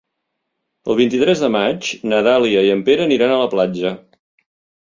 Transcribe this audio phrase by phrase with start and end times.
[0.93, 3.93] El vint-i-tres de maig na Dàlia i en Pere aniran a la platja.